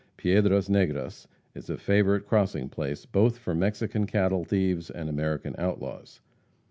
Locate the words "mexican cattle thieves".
3.53-4.89